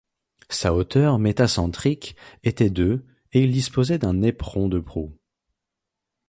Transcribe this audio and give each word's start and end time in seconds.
Sa 0.49 0.73
hauteur 0.73 1.19
métacentrique 1.19 2.15
était 2.43 2.71
de 2.71 3.05
et 3.33 3.43
il 3.43 3.51
disposait 3.51 3.99
d'un 3.99 4.23
éperon 4.23 4.67
de 4.67 4.79
proue. 4.79 5.13